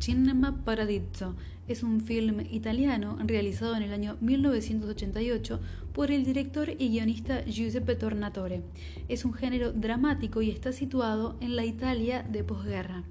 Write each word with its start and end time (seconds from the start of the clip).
Cinema 0.00 0.64
Paradiso. 0.64 1.34
Es 1.66 1.82
un 1.82 2.00
film 2.00 2.40
italiano 2.50 3.18
realizado 3.24 3.76
en 3.76 3.82
el 3.82 3.92
año 3.92 4.16
1988 4.20 5.60
por 5.92 6.10
el 6.10 6.24
director 6.24 6.70
y 6.70 6.88
guionista 6.88 7.44
Giuseppe 7.44 7.94
Tornatore. 7.94 8.62
Es 9.08 9.24
un 9.24 9.34
género 9.34 9.72
dramático 9.72 10.40
y 10.40 10.50
está 10.50 10.72
situado 10.72 11.36
en 11.40 11.56
la 11.56 11.64
Italia 11.64 12.22
de 12.22 12.44
posguerra. 12.44 13.04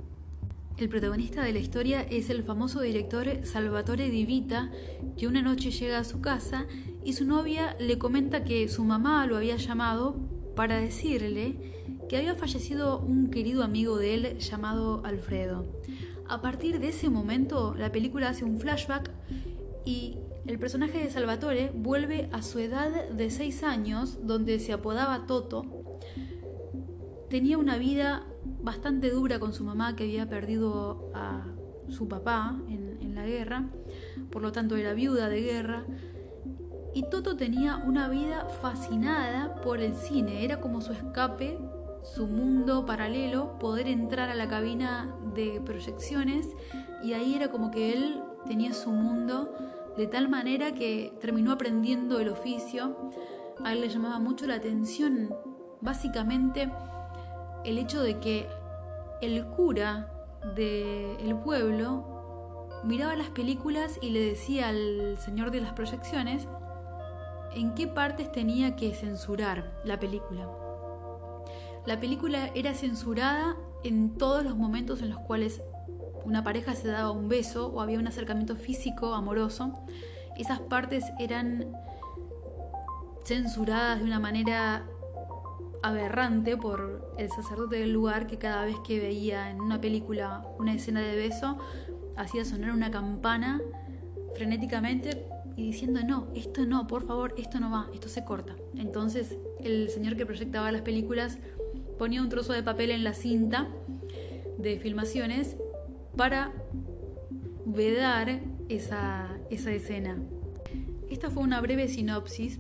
El 0.78 0.90
protagonista 0.90 1.44
de 1.44 1.54
la 1.54 1.60
historia 1.60 2.02
es 2.02 2.30
el 2.30 2.44
famoso 2.44 2.82
director 2.82 3.28
Salvatore 3.44 4.10
Di 4.10 4.26
Vita, 4.26 4.72
que 5.18 5.28
una 5.28 5.42
noche 5.42 5.72
llega 5.72 6.00
a 6.00 6.04
su 6.04 6.22
casa 6.22 6.68
y 7.04 7.14
su 7.14 7.26
novia 7.26 7.76
le 7.80 7.98
comenta 7.98 8.44
que 8.44 8.68
su 8.70 8.84
mamá 8.84 9.26
lo 9.26 9.38
había 9.38 9.58
llamado 9.58 10.16
para 10.56 10.78
decirle 10.78 11.56
que 12.08 12.18
había 12.18 12.36
fallecido 12.36 13.00
un 13.00 13.30
querido 13.30 13.64
amigo 13.64 13.98
de 13.98 14.14
él 14.14 14.40
llamado 14.40 15.02
Alfredo. 15.04 15.66
A 16.30 16.42
partir 16.42 16.80
de 16.80 16.90
ese 16.90 17.10
momento, 17.10 17.74
la 17.76 17.92
película 17.92 18.30
hace 18.30 18.44
un 18.44 18.60
flashback 18.60 19.12
y 19.86 20.18
el 20.46 20.60
personaje 20.60 21.00
de 21.00 21.10
Salvatore 21.10 21.72
vuelve 21.74 22.30
a 22.34 22.42
su 22.42 22.60
edad 22.60 23.10
de 23.10 23.30
6 23.30 23.64
años, 23.64 24.20
donde 24.28 24.60
se 24.60 24.74
apodaba 24.74 25.26
Toto. 25.26 25.66
Tenía 27.30 27.58
una 27.58 27.78
vida 27.78 28.26
bastante 28.62 29.10
dura 29.10 29.40
con 29.40 29.54
su 29.54 29.64
mamá 29.64 29.96
que 29.96 30.04
había 30.04 30.28
perdido 30.28 31.12
a 31.14 31.46
su 31.90 32.10
papá 32.10 32.60
en, 32.68 32.98
en 33.02 33.16
la 33.16 33.26
guerra, 33.26 33.70
por 34.30 34.42
lo 34.42 34.52
tanto 34.52 34.76
era 34.76 34.94
viuda 34.94 35.30
de 35.30 35.42
guerra. 35.42 35.86
Y 36.94 37.04
Toto 37.10 37.38
tenía 37.38 37.78
una 37.78 38.10
vida 38.10 38.48
fascinada 38.62 39.56
por 39.62 39.80
el 39.80 39.94
cine, 39.96 40.44
era 40.44 40.60
como 40.60 40.82
su 40.82 40.92
escape 40.92 41.58
su 42.14 42.28
mundo 42.28 42.86
paralelo, 42.86 43.58
poder 43.60 43.88
entrar 43.88 44.30
a 44.30 44.36
la 44.36 44.48
cabina 44.48 45.16
de 45.34 45.62
proyecciones 45.62 46.56
y 47.04 47.14
ahí 47.14 47.36
era 47.36 47.50
como 47.50 47.72
que 47.72 47.94
él 47.94 48.22
tenía 48.46 48.74
su 48.74 48.92
mundo 48.92 49.54
de 49.98 50.08
tal 50.08 50.30
manera 50.30 50.74
que 50.74 51.14
terminó 51.20 51.52
aprendiendo 51.52 52.20
el 52.20 52.30
oficio. 52.30 53.12
A 53.64 53.74
él 53.74 53.82
le 53.82 53.90
llamaba 53.90 54.20
mucho 54.20 54.46
la 54.46 54.56
atención 54.56 55.34
básicamente 55.82 56.72
el 57.66 57.78
hecho 57.78 58.02
de 58.02 58.20
que 58.20 58.48
el 59.22 59.46
cura 59.48 60.12
del 60.56 61.36
pueblo 61.44 62.70
miraba 62.84 63.16
las 63.16 63.30
películas 63.30 63.98
y 64.02 64.12
le 64.12 64.22
decía 64.22 64.70
al 64.70 65.18
señor 65.18 65.52
de 65.52 65.62
las 65.62 65.74
proyecciones 65.74 66.48
en 67.54 67.74
qué 67.74 67.88
partes 67.88 68.32
tenía 68.32 68.76
que 68.76 68.94
censurar 68.94 69.82
la 69.84 70.00
película. 70.00 70.67
La 71.88 72.02
película 72.02 72.52
era 72.54 72.74
censurada 72.74 73.56
en 73.82 74.18
todos 74.18 74.44
los 74.44 74.58
momentos 74.58 75.02
en 75.02 75.10
los 75.10 75.20
cuales 75.20 75.62
una 76.26 76.44
pareja 76.44 76.76
se 76.76 76.90
daba 76.90 77.12
un 77.12 77.30
beso 77.30 77.68
o 77.68 77.80
había 77.80 77.98
un 77.98 78.06
acercamiento 78.06 78.58
físico 78.58 79.14
amoroso. 79.14 79.74
Esas 80.38 80.60
partes 80.60 81.06
eran 81.18 81.72
censuradas 83.24 84.00
de 84.00 84.04
una 84.04 84.20
manera 84.20 84.86
aberrante 85.82 86.58
por 86.58 87.14
el 87.18 87.30
sacerdote 87.30 87.78
del 87.78 87.94
lugar 87.94 88.28
que 88.28 88.38
cada 88.38 88.66
vez 88.66 88.76
que 88.86 89.00
veía 89.00 89.50
en 89.50 89.62
una 89.62 89.80
película 89.80 90.46
una 90.60 90.74
escena 90.74 91.00
de 91.00 91.16
beso 91.16 91.58
hacía 92.18 92.44
sonar 92.44 92.72
una 92.72 92.92
campana 92.92 93.62
frenéticamente 94.36 95.26
y 95.56 95.68
diciendo 95.68 96.02
no, 96.06 96.28
esto 96.36 96.66
no, 96.66 96.86
por 96.86 97.08
favor, 97.08 97.34
esto 97.38 97.62
no 97.62 97.72
va, 97.72 97.88
esto 97.94 98.10
se 98.10 98.26
corta. 98.26 98.58
Entonces 98.76 99.38
el 99.62 99.90
señor 99.90 100.18
que 100.18 100.26
proyectaba 100.26 100.70
las 100.74 100.82
películas 100.82 101.40
ponía 101.98 102.22
un 102.22 102.30
trozo 102.30 102.54
de 102.54 102.64
papel 102.64 102.92
en 102.92 103.04
la 103.04 103.14
cinta 103.14 103.68
de 104.58 104.80
filmaciones 104.80 105.58
para 106.16 106.54
vedar 107.66 108.42
esa, 108.70 109.38
esa 109.50 109.72
escena. 109.72 110.18
Esta 111.10 111.30
fue 111.30 111.44
una 111.44 111.62
breve 111.62 111.88
sinopsis, 111.88 112.60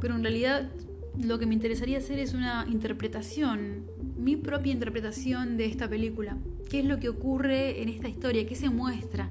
pero 0.00 0.14
en 0.14 0.22
realidad 0.22 0.70
lo 1.18 1.38
que 1.38 1.46
me 1.46 1.54
interesaría 1.54 1.98
hacer 1.98 2.18
es 2.18 2.34
una 2.34 2.66
interpretación, 2.70 3.86
mi 4.16 4.36
propia 4.36 4.72
interpretación 4.72 5.56
de 5.56 5.66
esta 5.66 5.88
película. 5.88 6.36
¿Qué 6.68 6.80
es 6.80 6.84
lo 6.84 6.98
que 6.98 7.08
ocurre 7.08 7.82
en 7.82 7.88
esta 7.88 8.08
historia? 8.08 8.46
¿Qué 8.46 8.54
se 8.54 8.70
muestra? 8.70 9.28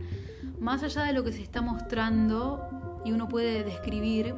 Más 0.60 0.84
allá 0.84 1.04
de 1.04 1.14
lo 1.14 1.24
que 1.24 1.32
se 1.32 1.42
está 1.42 1.62
mostrando 1.62 3.02
y 3.06 3.12
uno 3.12 3.30
puede 3.30 3.64
describir, 3.64 4.34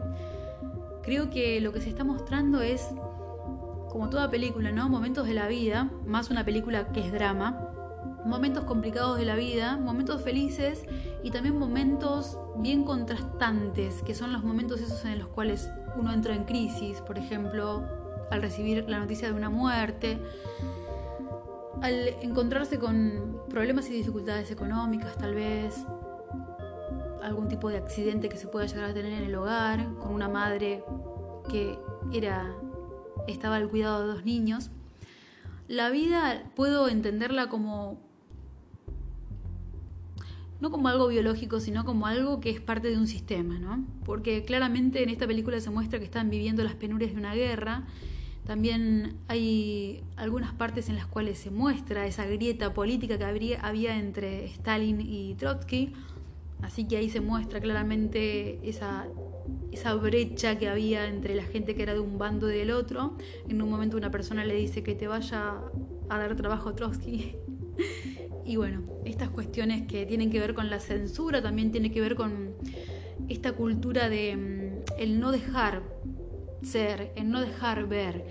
creo 1.04 1.30
que 1.30 1.60
lo 1.62 1.74
que 1.74 1.82
se 1.82 1.90
está 1.90 2.04
mostrando 2.04 2.62
es 2.62 2.88
como 3.92 4.10
toda 4.10 4.32
película, 4.32 4.72
¿no? 4.72 4.88
Momentos 4.88 5.28
de 5.28 5.34
la 5.34 5.48
vida, 5.48 5.92
más 6.06 6.30
una 6.30 6.46
película 6.46 6.88
que 6.94 7.02
es 7.02 7.12
drama, 7.12 7.68
momentos 8.26 8.64
complicados 8.64 9.18
de 9.18 9.26
la 9.26 9.36
vida, 9.36 9.78
momentos 9.78 10.22
felices 10.22 10.86
y 11.24 11.32
también 11.32 11.60
momentos 11.60 12.40
bien 12.58 12.86
contrastantes, 12.86 14.02
que 14.04 14.16
son 14.16 14.32
los 14.32 14.44
momentos 14.44 14.80
esos 14.80 15.04
en 15.06 15.20
los 15.20 15.28
cuales 15.28 15.70
uno 15.98 16.14
entra 16.14 16.34
en 16.36 16.46
crisis, 16.46 17.02
por 17.02 17.18
ejemplo, 17.18 17.84
al 18.30 18.42
recibir 18.42 18.86
la 18.88 19.00
noticia 19.00 19.28
de 19.28 19.34
una 19.34 19.50
muerte, 19.50 20.18
al 21.82 22.08
encontrarse 22.22 22.80
con 22.80 23.42
problemas 23.50 23.90
y 23.90 23.94
dificultades 23.94 24.52
económicas 24.52 25.18
tal 25.18 25.36
vez, 25.36 25.86
algún 27.22 27.50
tipo 27.50 27.70
de 27.70 27.78
accidente 27.78 28.30
que 28.30 28.38
se 28.38 28.48
pueda 28.48 28.66
llegar 28.68 28.92
a 28.92 28.94
tener 28.94 29.12
en 29.12 29.24
el 29.24 29.36
hogar, 29.36 29.96
con 29.96 30.14
una 30.14 30.30
madre 30.30 30.84
que 31.50 31.78
era 32.14 32.56
estaba 33.28 33.58
al 33.58 33.70
cuidado 33.70 34.02
de 34.02 34.14
dos 34.14 34.26
niños. 34.26 34.72
La 35.68 35.90
vida 35.90 36.44
puedo 36.56 36.90
entenderla 36.90 37.50
como 37.50 38.00
no 40.62 40.70
como 40.70 40.88
algo 40.88 41.08
biológico, 41.08 41.60
sino 41.60 41.84
como 41.84 42.06
algo 42.06 42.40
que 42.40 42.52
es 42.52 42.62
parte 42.62 42.90
de 42.90 42.98
un 42.98 43.08
sistema, 43.08 43.58
¿no? 43.58 43.84
Porque 44.06 44.46
claramente 44.46 45.02
en 45.02 45.10
esta 45.10 45.26
película 45.26 45.60
se 45.60 45.72
muestra 45.72 45.98
que 45.98 46.06
están 46.06 46.30
viviendo 46.30 46.64
las 46.64 46.76
penurias 46.76 47.14
de 47.14 47.18
una 47.18 47.34
guerra. 47.34 47.88
También 48.46 49.18
hay 49.28 50.04
algunas 50.18 50.54
partes 50.54 50.88
en 50.90 50.96
las 50.96 51.08
cuales 51.08 51.40
se 51.40 51.50
muestra 51.50 52.06
esa 52.06 52.26
grieta 52.26 52.74
política 52.74 53.18
que 53.18 53.24
habría, 53.24 53.60
había 53.62 53.98
entre 53.98 54.46
Stalin 54.46 55.02
y 55.02 55.34
Trotsky. 55.36 55.94
Así 56.62 56.88
que 56.88 56.98
ahí 56.98 57.10
se 57.10 57.22
muestra 57.22 57.60
claramente 57.60 58.60
esa 58.68 59.08
esa 59.72 59.94
brecha 59.96 60.58
que 60.58 60.68
había 60.68 61.08
entre 61.08 61.34
la 61.34 61.44
gente 61.44 61.76
que 61.76 61.84
era 61.84 61.94
de 61.94 62.00
un 62.00 62.18
bando 62.18 62.52
y 62.52 62.58
del 62.58 62.72
otro. 62.72 63.16
En 63.48 63.62
un 63.62 63.70
momento 63.70 63.98
una 63.98 64.12
persona 64.12 64.44
le 64.44 64.56
dice 64.56 64.84
que 64.84 64.96
te 64.96 65.08
vaya 65.08 65.56
a 66.10 66.18
dar 66.18 66.36
trabajo 66.36 66.70
a 66.70 66.76
Trotsky. 66.76 67.36
y 68.46 68.56
bueno, 68.58 68.82
estas 69.06 69.30
cuestiones 69.30 69.88
que 69.88 70.06
tienen 70.06 70.30
que 70.30 70.40
ver 70.40 70.54
con 70.54 70.70
la 70.70 70.80
censura, 70.80 71.42
también 71.42 71.72
tiene 71.72 71.92
que 71.92 72.02
ver 72.02 72.16
con 72.16 72.54
esta 73.30 73.54
cultura 73.54 74.10
de 74.10 74.36
mm, 74.36 75.00
el 75.00 75.20
no 75.20 75.32
dejar 75.32 75.84
ser, 76.62 77.14
el 77.16 77.30
no 77.32 77.40
dejar 77.40 77.88
ver. 77.88 78.26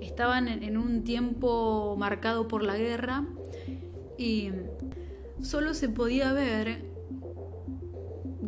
Estaban 0.00 0.48
en 0.48 0.78
un 0.78 1.04
tiempo 1.04 1.94
marcado 1.98 2.48
por 2.48 2.62
la 2.62 2.76
guerra 2.76 3.26
y 4.16 4.50
solo 5.42 5.74
se 5.74 5.88
podía 5.88 6.32
ver 6.32 6.87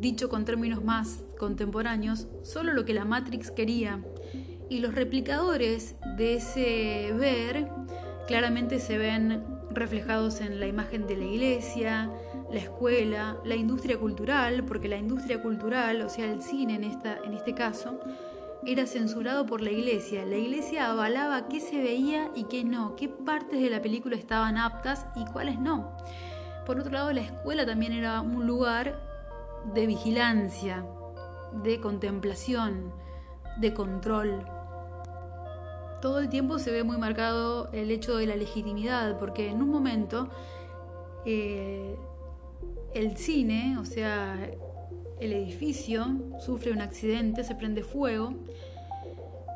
dicho 0.00 0.28
con 0.28 0.44
términos 0.44 0.82
más 0.82 1.24
contemporáneos, 1.38 2.26
solo 2.42 2.72
lo 2.72 2.84
que 2.84 2.94
la 2.94 3.04
Matrix 3.04 3.50
quería. 3.50 4.02
Y 4.68 4.78
los 4.78 4.94
replicadores 4.94 5.96
de 6.16 6.34
ese 6.34 7.12
ver 7.18 7.68
claramente 8.26 8.78
se 8.78 8.98
ven 8.98 9.44
reflejados 9.70 10.40
en 10.40 10.60
la 10.60 10.66
imagen 10.66 11.06
de 11.06 11.16
la 11.16 11.24
iglesia, 11.24 12.10
la 12.52 12.58
escuela, 12.58 13.36
la 13.44 13.56
industria 13.56 13.98
cultural, 13.98 14.64
porque 14.64 14.88
la 14.88 14.96
industria 14.96 15.42
cultural, 15.42 16.02
o 16.02 16.08
sea, 16.08 16.32
el 16.32 16.42
cine 16.42 16.74
en, 16.74 16.84
en 16.84 17.34
este 17.34 17.54
caso, 17.54 18.00
era 18.66 18.86
censurado 18.86 19.46
por 19.46 19.60
la 19.60 19.70
iglesia. 19.70 20.24
La 20.24 20.36
iglesia 20.36 20.90
avalaba 20.90 21.48
qué 21.48 21.60
se 21.60 21.80
veía 21.80 22.30
y 22.34 22.44
qué 22.44 22.64
no, 22.64 22.96
qué 22.96 23.08
partes 23.08 23.60
de 23.60 23.70
la 23.70 23.80
película 23.82 24.16
estaban 24.16 24.56
aptas 24.56 25.06
y 25.16 25.24
cuáles 25.26 25.58
no. 25.58 25.96
Por 26.66 26.78
otro 26.78 26.92
lado, 26.92 27.12
la 27.12 27.22
escuela 27.22 27.64
también 27.66 27.92
era 27.92 28.20
un 28.20 28.46
lugar 28.46 29.09
de 29.74 29.86
vigilancia, 29.86 30.84
de 31.62 31.80
contemplación, 31.80 32.92
de 33.58 33.74
control. 33.74 34.44
Todo 36.00 36.18
el 36.18 36.28
tiempo 36.28 36.58
se 36.58 36.70
ve 36.70 36.82
muy 36.82 36.96
marcado 36.96 37.70
el 37.72 37.90
hecho 37.90 38.16
de 38.16 38.26
la 38.26 38.36
legitimidad, 38.36 39.18
porque 39.18 39.48
en 39.48 39.62
un 39.62 39.70
momento 39.70 40.28
eh, 41.26 41.96
el 42.94 43.16
cine, 43.16 43.76
o 43.78 43.84
sea, 43.84 44.38
el 45.20 45.32
edificio, 45.32 46.06
sufre 46.38 46.72
un 46.72 46.80
accidente, 46.80 47.44
se 47.44 47.54
prende 47.54 47.82
fuego, 47.82 48.32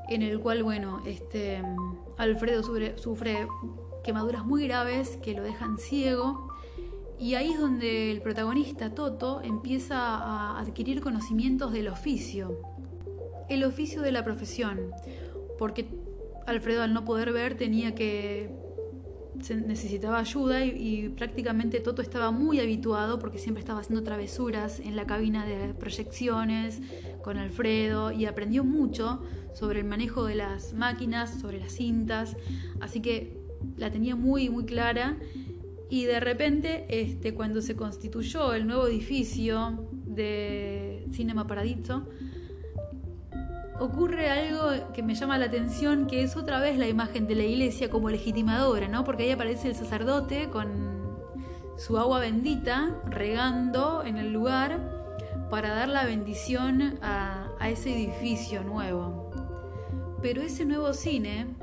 en 0.08 0.22
el 0.22 0.38
cual, 0.38 0.62
bueno, 0.62 1.00
este, 1.06 1.62
Alfredo 2.18 2.62
sufre, 2.62 2.98
sufre 2.98 3.48
quemaduras 4.04 4.44
muy 4.44 4.68
graves 4.68 5.16
que 5.22 5.32
lo 5.32 5.42
dejan 5.42 5.78
ciego 5.78 6.53
y 7.18 7.34
ahí 7.34 7.52
es 7.52 7.60
donde 7.60 8.10
el 8.10 8.20
protagonista, 8.20 8.94
Toto, 8.94 9.40
empieza 9.42 9.98
a 9.98 10.58
adquirir 10.58 11.00
conocimientos 11.00 11.72
del 11.72 11.88
oficio, 11.88 12.60
el 13.48 13.64
oficio 13.64 14.02
de 14.02 14.12
la 14.12 14.24
profesión, 14.24 14.90
porque 15.58 15.86
Alfredo 16.46 16.82
al 16.82 16.92
no 16.92 17.04
poder 17.04 17.32
ver 17.32 17.56
tenía 17.56 17.94
que 17.94 18.50
necesitaba 19.66 20.18
ayuda 20.18 20.64
y, 20.64 21.08
prácticamente 21.10 21.80
Toto 21.80 22.02
estaba 22.02 22.30
muy 22.30 22.60
habituado 22.60 23.18
porque 23.18 23.38
siempre 23.38 23.60
estaba 23.60 23.80
haciendo 23.80 24.02
travesuras 24.02 24.80
en 24.80 24.96
la 24.96 25.06
cabina 25.06 25.44
de 25.44 25.74
proyecciones 25.74 26.80
con 27.22 27.36
Alfredo 27.36 28.12
y 28.12 28.26
aprendió 28.26 28.64
mucho 28.64 29.22
sobre 29.52 29.80
el 29.80 29.86
manejo 29.86 30.24
de 30.24 30.36
las 30.36 30.72
máquinas, 30.72 31.40
sobre 31.40 31.58
las 31.58 31.72
cintas, 31.72 32.36
así 32.80 33.00
que 33.00 33.40
la 33.76 33.90
tenía 33.90 34.14
muy 34.16 34.50
muy 34.50 34.64
clara 34.64 35.16
y 35.94 36.06
de 36.06 36.18
repente 36.18 36.86
este, 36.88 37.34
cuando 37.34 37.62
se 37.62 37.76
constituyó 37.76 38.52
el 38.52 38.66
nuevo 38.66 38.88
edificio 38.88 39.86
de 39.92 41.06
Cinema 41.12 41.46
Paradiso, 41.46 42.08
ocurre 43.78 44.28
algo 44.28 44.92
que 44.92 45.04
me 45.04 45.14
llama 45.14 45.38
la 45.38 45.44
atención, 45.44 46.08
que 46.08 46.24
es 46.24 46.36
otra 46.36 46.58
vez 46.58 46.78
la 46.78 46.88
imagen 46.88 47.28
de 47.28 47.36
la 47.36 47.44
iglesia 47.44 47.90
como 47.90 48.10
legitimadora, 48.10 48.88
¿no? 48.88 49.04
Porque 49.04 49.22
ahí 49.22 49.30
aparece 49.30 49.68
el 49.68 49.76
sacerdote 49.76 50.48
con 50.50 50.66
su 51.76 51.96
agua 51.96 52.18
bendita 52.18 53.00
regando 53.06 54.02
en 54.04 54.16
el 54.16 54.32
lugar 54.32 54.80
para 55.48 55.76
dar 55.76 55.88
la 55.88 56.04
bendición 56.06 56.98
a, 57.02 57.52
a 57.60 57.70
ese 57.70 57.94
edificio 57.94 58.64
nuevo. 58.64 59.30
Pero 60.20 60.42
ese 60.42 60.64
nuevo 60.64 60.92
cine 60.92 61.54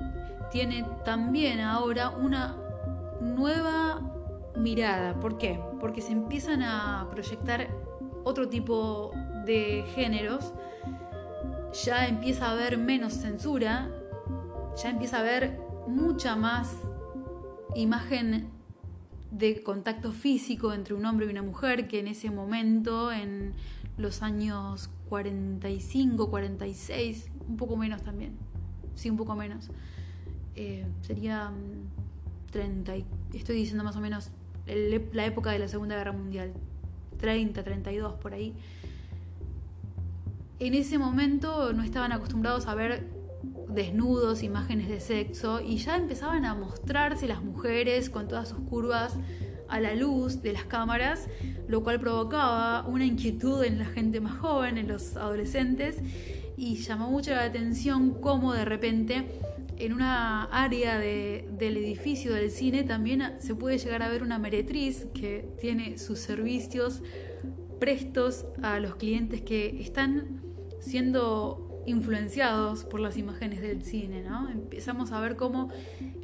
tiene 0.54 0.86
también 1.04 1.60
ahora 1.60 2.12
una 2.12 2.56
nueva 3.20 4.11
mirada. 4.58 5.20
¿Por 5.20 5.38
qué? 5.38 5.60
Porque 5.80 6.02
se 6.02 6.12
empiezan 6.12 6.62
a 6.64 7.08
proyectar 7.12 7.70
otro 8.24 8.50
tipo 8.50 9.12
de 9.46 9.84
géneros 9.96 10.54
ya 11.86 12.08
empieza 12.08 12.48
a 12.48 12.52
haber 12.52 12.78
menos 12.78 13.14
censura, 13.14 13.90
ya 14.82 14.90
empieza 14.90 15.18
a 15.18 15.20
haber 15.22 15.60
mucha 15.88 16.36
más 16.36 16.76
imagen 17.76 18.50
de 19.32 19.64
contacto 19.64 20.12
físico 20.12 20.74
entre 20.74 20.94
un 20.94 21.06
hombre 21.06 21.26
y 21.26 21.30
una 21.30 21.42
mujer 21.42 21.88
que 21.88 22.00
en 22.00 22.08
ese 22.08 22.30
momento, 22.30 23.12
en 23.12 23.54
los 23.98 24.22
años 24.22 24.90
45, 25.10 26.30
46, 26.30 27.32
un 27.48 27.58
poco 27.58 27.78
menos 27.78 28.04
también, 28.04 28.34
sí, 28.96 29.10
un 29.10 29.18
poco 29.18 29.36
menos, 29.36 29.70
eh, 30.56 30.86
sería 31.02 31.52
30, 32.52 32.94
mm, 32.94 33.04
estoy 33.34 33.56
diciendo 33.56 33.86
más 33.86 33.96
o 33.96 34.02
menos 34.02 34.32
la 34.68 35.26
época 35.26 35.52
de 35.52 35.60
la 35.60 35.68
Segunda 35.68 35.96
Guerra 35.98 36.12
Mundial, 36.12 36.54
30, 37.20 37.64
32 37.64 38.14
por 38.16 38.34
ahí. 38.34 38.54
En 40.60 40.74
ese 40.74 40.98
momento 40.98 41.74
no 41.74 41.84
estaban 41.84 42.12
acostumbrados 42.12 42.68
a 42.68 42.76
ver 42.76 43.08
desnudos, 43.70 44.44
imágenes 44.44 44.90
de 44.90 45.00
sexo, 45.00 45.62
y 45.62 45.78
ya 45.78 45.96
empezaban 45.96 46.46
a 46.46 46.54
mostrarse 46.54 47.28
las 47.28 47.44
mujeres 47.44 48.10
con 48.10 48.28
todas 48.28 48.50
sus 48.50 48.60
curvas 48.60 49.16
a 49.68 49.80
la 49.80 49.96
luz 49.96 50.42
de 50.42 50.54
las 50.54 50.66
cámaras, 50.66 51.28
lo 51.68 51.82
cual 51.82 52.00
provocaba 52.00 52.86
una 52.86 53.06
inquietud 53.06 53.64
en 53.64 53.80
la 53.80 53.86
gente 53.86 54.20
más 54.20 54.38
joven, 54.38 54.78
en 54.78 54.88
los 54.88 55.16
adolescentes, 55.16 55.98
y 56.58 56.76
llamó 56.76 57.10
mucho 57.10 57.32
la 57.32 57.46
atención 57.46 58.12
cómo 58.22 58.54
de 58.54 58.66
repente 58.66 59.26
en 59.82 59.94
una 59.94 60.44
área 60.46 61.00
del 61.00 61.78
edificio 61.78 62.34
del 62.34 62.52
cine 62.52 62.84
también 62.84 63.36
se 63.40 63.56
puede 63.56 63.78
llegar 63.78 64.04
a 64.04 64.10
ver 64.10 64.22
una 64.22 64.38
meretriz 64.38 65.08
que 65.14 65.50
tiene 65.60 65.98
sus 65.98 66.20
servicios 66.20 67.02
prestos 67.80 68.46
a 68.62 68.80
los 68.80 68.96
clientes 68.96 69.42
que 69.42 69.82
están 69.82 70.42
siendo 70.80 71.84
influenciados 71.88 72.86
por 72.86 73.00
las 73.00 73.18
imágenes 73.18 73.62
del 73.62 73.84
cine, 73.84 74.22
¿no? 74.22 74.50
Empezamos 74.50 75.12
a 75.12 75.20
ver 75.20 75.36
cómo 75.36 75.70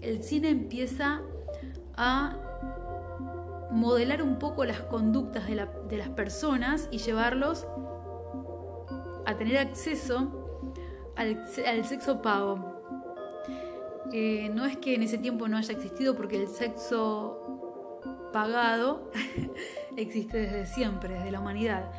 el 0.02 0.24
cine 0.24 0.50
empieza 0.50 1.22
a 1.96 2.38
modelar 3.72 4.22
un 4.22 4.38
poco 4.38 4.66
las 4.66 4.82
conductas 4.82 5.48
de, 5.48 5.98
las 5.98 6.10
personas 6.10 6.88
y 6.92 7.00
llevarlos 7.00 7.66
a 9.26 9.36
tener 9.36 9.58
acceso 9.58 10.72
al, 11.16 11.48
sexo 11.86 12.22
pago. 12.22 12.77
Eh, 14.14 14.50
no 14.54 14.66
es 14.66 14.78
que 14.78 14.96
en 14.96 15.04
ese 15.04 15.18
tiempo 15.18 15.48
no 15.48 15.58
haya 15.58 15.74
existido 15.74 16.16
porque 16.16 16.38
el 16.42 16.48
sexo 16.48 18.30
pagado 18.32 19.12
existe 19.98 20.38
desde 20.38 20.66
siempre, 20.66 21.16
desde 21.16 21.32
la 21.32 21.40
humanidad. 21.40 21.92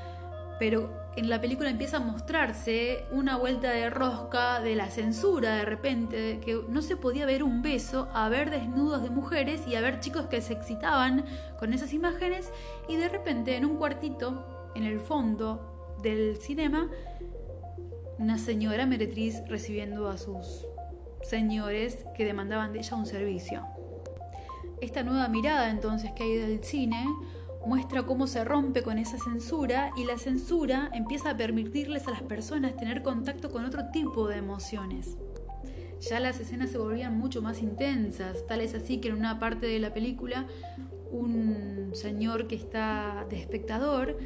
Pero 0.59 0.91
en 1.17 1.29
la 1.29 1.41
película 1.41 1.71
empieza 1.71 1.99
a 1.99 2.01
mostrarse 2.01 3.05
una 3.13 3.37
vuelta 3.37 3.71
de 3.71 3.91
rosca 3.91 4.61
de 4.61 4.75
la 4.75 4.91
censura 4.91 5.57
de 5.57 5.65
repente, 5.65 6.41
que 6.45 6.61
no 6.69 6.83
se 6.83 6.97
podía 6.97 7.27
ver 7.27 7.43
un 7.43 7.63
beso, 7.63 8.09
a 8.13 8.29
ver 8.29 8.51
desnudos 8.51 9.03
de 9.03 9.11
mujeres 9.11 9.67
y 9.67 9.77
a 9.77 9.81
ver 9.81 10.01
chicos 10.01 10.27
que 10.27 10.41
se 10.41 10.55
excitaban 10.55 11.25
con 11.59 11.73
esas 11.73 11.93
imágenes. 11.93 12.51
Y 12.89 12.97
de 12.97 13.09
repente 13.09 13.57
en 13.57 13.65
un 13.65 13.77
cuartito, 13.77 14.71
en 14.75 14.85
el 14.85 15.01
fondo 15.01 15.97
del 16.03 16.37
cinema, 16.37 16.91
una 18.19 18.39
señora 18.39 18.87
meretriz 18.87 19.43
recibiendo 19.49 20.09
a 20.09 20.19
sus 20.19 20.67
señores 21.23 22.05
que 22.17 22.25
demandaban 22.25 22.73
de 22.73 22.81
ella 22.81 22.97
un 22.97 23.07
servicio. 23.07 23.65
Esta 24.81 25.03
nueva 25.03 25.29
mirada 25.29 25.71
entonces 25.71 26.13
que 26.13 26.23
hay 26.23 26.37
del 26.37 26.63
cine 26.63 27.05
muestra 27.67 28.05
cómo 28.05 28.27
se 28.27 28.45
rompe 28.45 28.83
con 28.83 28.99
esa 28.99 29.19
censura 29.19 29.91
y 29.97 30.05
la 30.05 30.19
censura 30.19 30.91
empieza 30.95 31.31
a 31.31 31.37
permitirles 31.37 32.07
a 32.07 32.13
las 32.13 32.23
personas 32.23 32.77
tener 32.77 33.03
contacto 33.03 33.51
con 33.51 33.65
otro 33.65 33.91
tipo 33.93 34.29
de 34.29 34.37
emociones. 34.37 35.17
Ya 36.01 36.21
las 36.21 36.39
escenas 36.39 36.71
se 36.71 36.79
volvían 36.79 37.19
mucho 37.19 37.43
más 37.43 37.61
intensas, 37.61 38.47
tal 38.47 38.61
es 38.61 38.75
así 38.75 38.99
que 38.99 39.09
en 39.09 39.15
una 39.15 39.41
parte 39.41 39.67
de 39.67 39.81
la 39.81 39.93
película 39.93 40.47
un 41.11 41.91
señor 41.95 42.47
que 42.47 42.55
está 42.55 43.27
de 43.31 43.41
espectador 43.41 44.19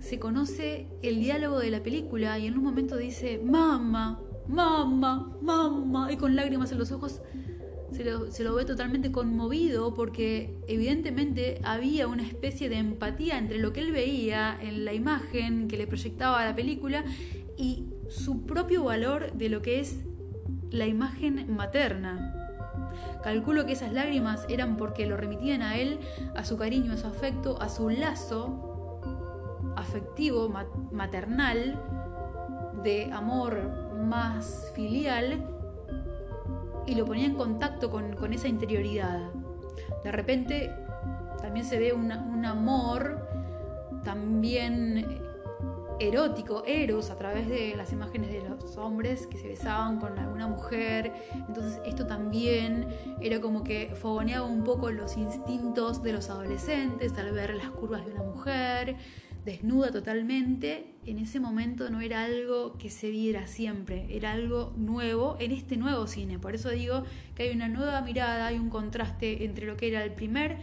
se 0.00 0.18
conoce 0.18 0.86
el 1.02 1.20
diálogo 1.20 1.58
de 1.58 1.70
la 1.70 1.82
película 1.82 2.38
y 2.38 2.46
en 2.46 2.56
un 2.56 2.64
momento 2.64 2.96
dice, 2.96 3.40
mamá, 3.42 4.20
mamá, 4.48 5.36
mamá, 5.40 6.12
y 6.12 6.16
con 6.16 6.36
lágrimas 6.36 6.72
en 6.72 6.78
los 6.78 6.92
ojos 6.92 7.20
se 7.92 8.44
lo, 8.44 8.54
ve 8.54 8.64
totalmente 8.64 9.12
conmovido 9.12 9.94
porque 9.94 10.58
evidentemente 10.66 11.60
había 11.64 12.06
una 12.08 12.22
especie 12.22 12.68
de 12.68 12.76
empatía 12.76 13.38
entre 13.38 13.58
lo 13.58 13.72
que 13.72 13.80
él 13.80 13.92
veía 13.92 14.58
en 14.60 14.84
la 14.84 14.92
imagen 14.92 15.68
que 15.68 15.76
le 15.76 15.86
proyectaba 15.86 16.44
la 16.44 16.54
película 16.54 17.04
y 17.56 17.86
su 18.08 18.44
propio 18.44 18.84
valor 18.84 19.32
de 19.32 19.48
lo 19.48 19.62
que 19.62 19.80
es 19.80 20.04
la 20.70 20.86
imagen 20.86 21.54
materna. 21.54 22.34
Calculo 23.22 23.66
que 23.66 23.72
esas 23.72 23.92
lágrimas 23.92 24.44
eran 24.48 24.76
porque 24.76 25.06
lo 25.06 25.16
remitían 25.16 25.62
a 25.62 25.78
él, 25.78 25.98
a 26.34 26.44
su 26.44 26.56
cariño, 26.56 26.92
a 26.92 26.96
su 26.96 27.06
afecto, 27.06 27.60
a 27.60 27.68
su 27.68 27.88
lazo 27.88 29.00
afectivo, 29.76 30.52
maternal, 30.92 31.80
de 32.82 33.10
amor 33.12 33.85
más 34.06 34.70
filial 34.74 35.44
y 36.86 36.94
lo 36.94 37.04
ponía 37.04 37.26
en 37.26 37.34
contacto 37.34 37.90
con, 37.90 38.32
esa 38.32 38.48
interioridad. 38.48 39.30
De 40.04 40.12
repente 40.12 40.72
también 41.40 41.66
se 41.66 41.78
ve 41.78 41.92
un 41.92 42.12
amor 42.44 43.26
también 44.04 45.26
erótico, 45.98 46.62
eros, 46.66 47.10
a 47.10 47.16
través 47.16 47.48
de 47.48 47.74
las 47.76 47.92
imágenes 47.92 48.30
de 48.30 48.48
los 48.48 48.76
hombres 48.76 49.26
que 49.26 49.38
se 49.38 49.48
besaban 49.48 49.98
con 49.98 50.18
alguna 50.18 50.46
mujer. 50.46 51.12
Entonces 51.48 51.80
esto 51.84 52.06
también 52.06 52.88
era 53.20 53.40
como 53.40 53.64
que 53.64 53.92
fogoneaba 53.94 54.46
un 54.46 54.64
poco 54.64 54.90
los 54.90 55.16
instintos 55.16 56.02
de 56.02 56.12
los 56.12 56.30
adolescentes 56.30 57.16
al 57.18 57.32
ver 57.32 57.54
las 57.54 57.70
curvas 57.70 58.04
de 58.04 58.12
una 58.12 58.22
mujer 58.22 58.96
desnuda 59.46 59.92
totalmente, 59.92 60.96
en 61.06 61.20
ese 61.20 61.38
momento 61.38 61.88
no 61.88 62.00
era 62.00 62.24
algo 62.24 62.76
que 62.78 62.90
se 62.90 63.10
viera 63.10 63.46
siempre, 63.46 64.06
era 64.10 64.32
algo 64.32 64.74
nuevo 64.76 65.36
en 65.38 65.52
este 65.52 65.76
nuevo 65.76 66.08
cine. 66.08 66.40
Por 66.40 66.56
eso 66.56 66.68
digo 66.70 67.04
que 67.36 67.44
hay 67.44 67.54
una 67.54 67.68
nueva 67.68 68.02
mirada, 68.02 68.48
hay 68.48 68.58
un 68.58 68.70
contraste 68.70 69.44
entre 69.44 69.66
lo 69.66 69.76
que 69.76 69.86
era 69.86 70.02
el 70.02 70.12
primer 70.12 70.58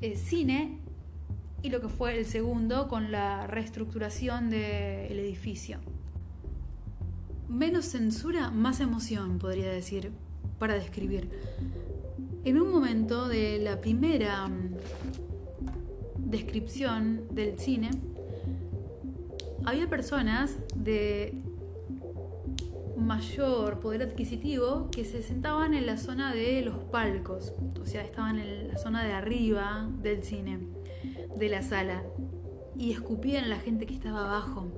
eh, 0.00 0.16
cine 0.16 0.78
y 1.60 1.70
lo 1.70 1.80
que 1.80 1.88
fue 1.88 2.16
el 2.16 2.24
segundo 2.24 2.86
con 2.86 3.10
la 3.10 3.48
reestructuración 3.48 4.48
del 4.48 5.18
edificio. 5.18 5.80
Menos 7.48 7.86
censura, 7.86 8.52
más 8.52 8.78
emoción, 8.78 9.40
podría 9.40 9.72
decir, 9.72 10.12
para 10.60 10.74
describir. 10.74 11.28
En 12.44 12.60
un 12.60 12.70
momento 12.70 13.26
de 13.26 13.58
la 13.58 13.80
primera 13.80 14.46
mm, 14.46 14.76
descripción 16.16 17.26
del 17.34 17.58
cine, 17.58 17.90
había 19.64 19.88
personas 19.88 20.56
de 20.74 21.34
mayor 22.96 23.80
poder 23.80 24.02
adquisitivo 24.02 24.88
que 24.90 25.04
se 25.04 25.22
sentaban 25.22 25.74
en 25.74 25.86
la 25.86 25.96
zona 25.96 26.32
de 26.34 26.62
los 26.62 26.76
palcos, 26.84 27.54
o 27.80 27.86
sea, 27.86 28.04
estaban 28.04 28.38
en 28.38 28.68
la 28.68 28.78
zona 28.78 29.04
de 29.04 29.12
arriba 29.12 29.88
del 30.00 30.22
cine, 30.22 30.60
de 31.36 31.48
la 31.48 31.62
sala, 31.62 32.02
y 32.76 32.92
escupían 32.92 33.44
a 33.44 33.48
la 33.48 33.58
gente 33.58 33.86
que 33.86 33.94
estaba 33.94 34.20
abajo. 34.20 34.68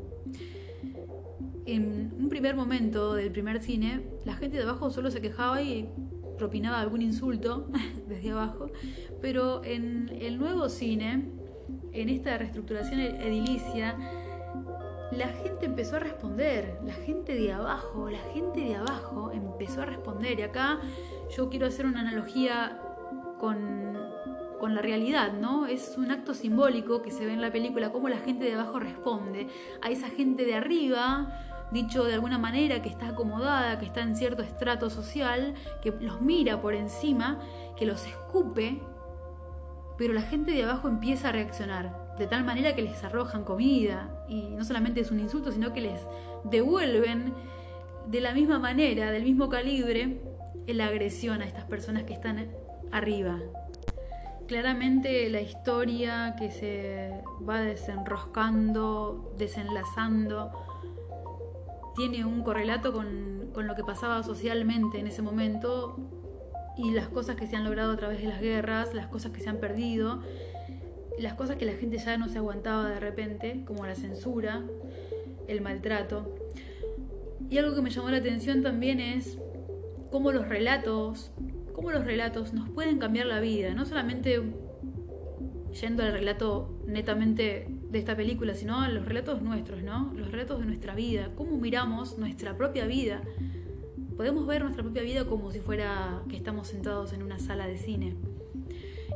En 1.66 2.12
un 2.18 2.28
primer 2.28 2.56
momento 2.56 3.14
del 3.14 3.30
primer 3.30 3.60
cine, 3.60 4.02
la 4.24 4.34
gente 4.34 4.56
de 4.56 4.64
abajo 4.64 4.90
solo 4.90 5.10
se 5.10 5.20
quejaba 5.20 5.62
y 5.62 5.88
propinaba 6.38 6.80
algún 6.80 7.02
insulto 7.02 7.68
desde 8.08 8.30
abajo, 8.30 8.70
pero 9.20 9.62
en 9.64 10.10
el 10.20 10.38
nuevo 10.38 10.68
cine, 10.68 11.28
en 11.92 12.08
esta 12.08 12.38
reestructuración 12.38 13.00
edilicia, 13.00 13.96
la 15.16 15.28
gente 15.28 15.66
empezó 15.66 15.96
a 15.96 16.00
responder, 16.00 16.78
la 16.84 16.94
gente 16.94 17.34
de 17.34 17.52
abajo, 17.52 18.08
la 18.08 18.18
gente 18.32 18.60
de 18.60 18.76
abajo 18.76 19.30
empezó 19.32 19.82
a 19.82 19.86
responder. 19.86 20.38
Y 20.40 20.42
acá 20.42 20.80
yo 21.36 21.48
quiero 21.48 21.66
hacer 21.66 21.86
una 21.86 22.00
analogía 22.00 22.80
con, 23.38 23.98
con, 24.58 24.74
la 24.74 24.82
realidad, 24.82 25.32
¿no? 25.32 25.66
Es 25.66 25.96
un 25.98 26.10
acto 26.10 26.34
simbólico 26.34 27.02
que 27.02 27.10
se 27.10 27.26
ve 27.26 27.32
en 27.32 27.42
la 27.42 27.52
película, 27.52 27.92
cómo 27.92 28.08
la 28.08 28.18
gente 28.18 28.44
de 28.44 28.54
abajo 28.54 28.78
responde 28.78 29.48
a 29.82 29.90
esa 29.90 30.08
gente 30.08 30.44
de 30.44 30.54
arriba, 30.54 31.68
dicho 31.72 32.04
de 32.04 32.14
alguna 32.14 32.38
manera, 32.38 32.80
que 32.80 32.88
está 32.88 33.08
acomodada, 33.08 33.78
que 33.78 33.86
está 33.86 34.00
en 34.00 34.16
cierto 34.16 34.42
estrato 34.42 34.88
social, 34.88 35.54
que 35.82 35.90
los 35.90 36.20
mira 36.20 36.60
por 36.60 36.74
encima, 36.74 37.38
que 37.76 37.84
los 37.84 38.06
escupe, 38.06 38.80
pero 39.98 40.14
la 40.14 40.22
gente 40.22 40.52
de 40.52 40.64
abajo 40.64 40.88
empieza 40.88 41.28
a 41.28 41.32
reaccionar 41.32 42.01
de 42.18 42.26
tal 42.26 42.44
manera 42.44 42.74
que 42.74 42.82
les 42.82 43.02
arrojan 43.04 43.44
comida 43.44 44.10
y 44.28 44.50
no 44.50 44.64
solamente 44.64 45.00
es 45.00 45.10
un 45.10 45.20
insulto, 45.20 45.50
sino 45.50 45.72
que 45.72 45.80
les 45.80 46.00
devuelven 46.44 47.32
de 48.06 48.20
la 48.20 48.32
misma 48.34 48.58
manera, 48.58 49.10
del 49.10 49.22
mismo 49.22 49.48
calibre, 49.48 50.20
la 50.66 50.86
agresión 50.86 51.42
a 51.42 51.46
estas 51.46 51.64
personas 51.64 52.04
que 52.04 52.12
están 52.12 52.50
arriba. 52.90 53.38
Claramente 54.46 55.28
la 55.30 55.40
historia 55.40 56.34
que 56.38 56.50
se 56.50 57.22
va 57.48 57.60
desenroscando, 57.60 59.34
desenlazando, 59.38 60.52
tiene 61.96 62.24
un 62.24 62.42
correlato 62.42 62.92
con, 62.92 63.50
con 63.52 63.66
lo 63.66 63.74
que 63.74 63.84
pasaba 63.84 64.22
socialmente 64.22 64.98
en 64.98 65.06
ese 65.06 65.22
momento 65.22 65.96
y 66.76 66.90
las 66.90 67.08
cosas 67.08 67.36
que 67.36 67.46
se 67.46 67.56
han 67.56 67.64
logrado 67.64 67.92
a 67.92 67.96
través 67.96 68.20
de 68.20 68.28
las 68.28 68.40
guerras, 68.40 68.94
las 68.94 69.06
cosas 69.08 69.32
que 69.32 69.40
se 69.40 69.48
han 69.48 69.58
perdido 69.58 70.20
las 71.22 71.34
cosas 71.34 71.56
que 71.56 71.64
la 71.64 71.72
gente 71.72 71.98
ya 71.98 72.16
no 72.18 72.28
se 72.28 72.38
aguantaba 72.38 72.90
de 72.90 73.00
repente, 73.00 73.62
como 73.64 73.86
la 73.86 73.94
censura, 73.94 74.62
el 75.46 75.60
maltrato. 75.60 76.34
Y 77.48 77.58
algo 77.58 77.74
que 77.74 77.82
me 77.82 77.90
llamó 77.90 78.10
la 78.10 78.18
atención 78.18 78.62
también 78.62 79.00
es 79.00 79.38
cómo 80.10 80.32
los 80.32 80.48
relatos, 80.48 81.30
cómo 81.72 81.90
los 81.90 82.04
relatos 82.04 82.52
nos 82.52 82.68
pueden 82.70 82.98
cambiar 82.98 83.26
la 83.26 83.40
vida, 83.40 83.74
no 83.74 83.86
solamente 83.86 84.42
yendo 85.80 86.02
al 86.02 86.12
relato 86.12 86.82
netamente 86.86 87.66
de 87.90 87.98
esta 87.98 88.16
película, 88.16 88.54
sino 88.54 88.80
a 88.80 88.88
los 88.88 89.06
relatos 89.06 89.42
nuestros, 89.42 89.82
¿no? 89.82 90.12
Los 90.14 90.30
relatos 90.30 90.60
de 90.60 90.66
nuestra 90.66 90.94
vida, 90.94 91.30
cómo 91.36 91.56
miramos 91.56 92.18
nuestra 92.18 92.56
propia 92.56 92.86
vida. 92.86 93.22
Podemos 94.16 94.46
ver 94.46 94.62
nuestra 94.62 94.82
propia 94.82 95.02
vida 95.02 95.24
como 95.24 95.50
si 95.50 95.60
fuera 95.60 96.22
que 96.28 96.36
estamos 96.36 96.68
sentados 96.68 97.12
en 97.12 97.22
una 97.22 97.38
sala 97.38 97.66
de 97.66 97.78
cine 97.78 98.16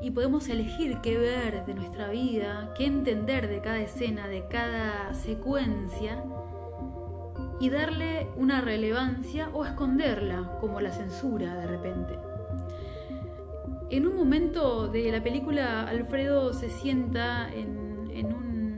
y 0.00 0.11
podemos 0.11 0.49
elegir 0.49 0.99
qué 1.03 1.19
ver 1.19 1.65
de 1.65 1.75
nuestra 1.75 2.09
vida, 2.09 2.73
qué 2.76 2.87
entender 2.87 3.49
de 3.49 3.61
cada 3.61 3.79
escena, 3.79 4.29
de 4.29 4.47
cada 4.49 5.15
secuencia 5.15 6.23
y 7.59 7.71
darle 7.71 8.29
una 8.37 8.61
relevancia 8.61 9.49
o 9.53 9.65
esconderla, 9.65 10.59
como 10.61 10.81
la 10.81 10.93
censura 10.93 11.55
de 11.55 11.67
repente. 11.67 12.19
En 13.88 14.07
un 14.07 14.17
momento 14.17 14.88
de 14.88 15.11
la 15.12 15.23
película, 15.23 15.88
Alfredo 15.88 16.53
se 16.53 16.69
sienta 16.69 17.49
en, 17.53 17.87
un, 18.35 18.76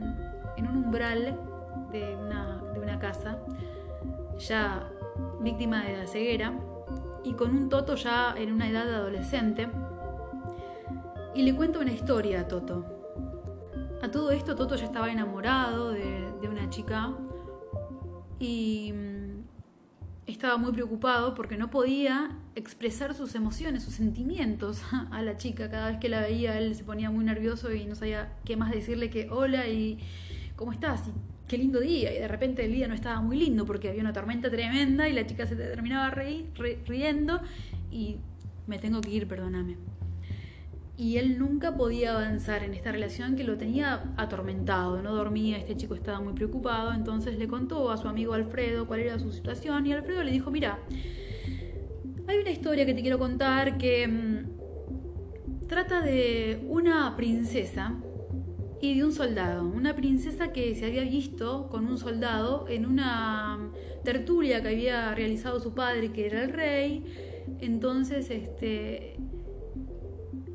umbral 0.71 1.37
de 1.91 2.15
una, 2.15 2.61
de 2.73 2.79
una 2.79 2.99
casa, 2.99 3.39
ya 4.37 4.87
víctima 5.41 5.83
de 5.83 5.97
la 5.97 6.07
ceguera, 6.07 6.53
y 7.23 7.33
con 7.33 7.55
un 7.55 7.69
Toto 7.69 7.95
ya 7.95 8.33
en 8.37 8.53
una 8.53 8.69
edad 8.69 8.93
adolescente, 8.93 9.67
y 11.35 11.43
le 11.43 11.53
cuenta 11.53 11.79
una 11.79 11.91
historia 11.91 12.41
a 12.41 12.47
Toto. 12.47 12.85
A 14.01 14.09
todo 14.09 14.31
esto 14.31 14.55
Toto 14.55 14.75
ya 14.75 14.85
estaba 14.85 15.11
enamorado 15.11 15.91
de, 15.91 16.27
una 16.49 16.69
chica 16.69 17.13
y 18.39 18.91
mm, 18.93 19.41
estaba 20.25 20.57
muy 20.57 20.71
preocupado 20.71 21.35
porque 21.35 21.57
no 21.57 21.69
podía 21.69 22.31
expresar 22.55 23.13
sus 23.13 23.35
emociones, 23.35 23.83
sus 23.83 23.93
sentimientos 23.93 24.81
a 25.11 25.21
la 25.21 25.37
chica. 25.37 25.69
Cada 25.69 25.89
vez 25.89 25.99
que 25.99 26.09
la 26.09 26.21
veía 26.21 26.57
él 26.57 26.75
se 26.75 26.83
ponía 26.83 27.11
muy 27.11 27.23
nervioso 27.23 27.71
y 27.73 27.85
no 27.85 27.95
sabía 27.95 28.33
qué 28.45 28.55
más 28.57 28.71
decirle 28.71 29.09
que 29.09 29.29
hola 29.29 29.67
y 29.67 29.99
cómo 30.55 30.71
estás 30.71 31.07
y 31.07 31.11
qué 31.47 31.57
lindo 31.57 31.79
día. 31.79 32.11
Y 32.15 32.19
de 32.19 32.27
repente 32.27 32.65
el 32.65 32.71
día 32.71 32.87
no 32.87 32.95
estaba 32.95 33.21
muy 33.21 33.37
lindo 33.37 33.65
porque 33.65 33.89
había 33.89 34.01
una 34.01 34.13
tormenta 34.13 34.49
tremenda 34.49 35.07
y 35.07 35.13
la 35.13 35.27
chica 35.27 35.45
se 35.45 35.55
terminaba 35.55 36.09
riendo 36.09 37.41
y 37.91 38.17
me 38.65 38.79
tengo 38.79 39.01
que 39.01 39.11
ir, 39.11 39.27
perdóname 39.27 39.98
y 40.99 41.17
él 41.17 41.39
nunca 41.39 41.77
podía 41.77 42.11
avanzar 42.11 42.61
en 42.61 42.73
esta 42.73 42.91
relación 42.91 43.37
que 43.37 43.45
lo 43.45 43.57
tenía 43.57 44.11
atormentado, 44.17 45.01
no 45.01 45.15
dormía, 45.15 45.57
este 45.57 45.77
chico 45.77 45.95
estaba 45.95 46.19
muy 46.19 46.33
preocupado, 46.33 46.91
entonces 46.91 47.39
le 47.39 47.47
contó 47.47 47.89
a 47.89 47.95
su 47.95 48.09
amigo 48.09 48.33
Alfredo 48.33 48.85
cuál 48.85 48.99
era 48.99 49.17
su 49.17 49.31
situación 49.31 49.87
y 49.87 49.93
Alfredo 49.93 50.25
le 50.25 50.31
dijo, 50.31 50.51
mira, 50.51 50.79
hay 52.27 52.37
una 52.39 52.49
historia 52.49 52.85
que 52.85 52.93
te 52.93 53.01
quiero 53.01 53.17
contar 53.17 53.77
que 53.77 54.09
mm, 54.09 55.67
trata 55.67 56.01
de 56.01 56.65
una 56.67 57.15
princesa 57.15 57.95
y 58.81 58.97
de 58.97 59.05
un 59.05 59.13
soldado, 59.13 59.63
una 59.63 59.95
princesa 59.95 60.51
que 60.51 60.75
se 60.75 60.85
había 60.85 61.03
visto 61.03 61.69
con 61.69 61.87
un 61.87 61.97
soldado 61.97 62.65
en 62.67 62.85
una 62.85 63.71
tertulia 64.03 64.61
que 64.61 64.67
había 64.67 65.15
realizado 65.15 65.61
su 65.61 65.73
padre, 65.73 66.11
que 66.11 66.25
era 66.25 66.43
el 66.43 66.51
rey, 66.51 67.05
entonces 67.61 68.29
este 68.29 69.15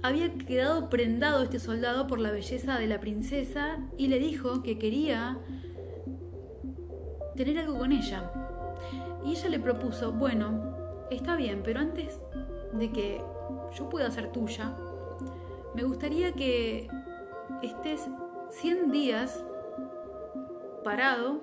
había 0.04 0.30
quedado 0.34 0.90
prendado 0.90 1.42
este 1.42 1.58
soldado 1.58 2.06
por 2.06 2.18
la 2.18 2.30
belleza 2.30 2.78
de 2.78 2.87
la 2.87 3.00
princesa 3.00 3.78
y 3.96 4.08
le 4.08 4.18
dijo 4.18 4.62
que 4.62 4.78
quería 4.78 5.38
tener 7.34 7.58
algo 7.58 7.78
con 7.78 7.90
ella. 7.90 8.30
Y 9.25 9.30
ella 9.30 9.49
le 9.49 9.58
propuso, 9.58 10.12
bueno, 10.12 11.06
está 11.11 11.37
bien, 11.37 11.62
pero 11.64 11.80
antes 11.80 12.20
de 12.75 12.92
que 12.92 13.23
yo 13.75 13.88
pueda 13.88 14.11
ser 14.11 14.30
tuya, 14.30 14.76
me 15.75 15.84
gustaría 15.84 16.32
que 16.32 16.87
estés 17.62 18.06
100 18.50 18.90
días 18.90 19.42
parado 20.84 21.40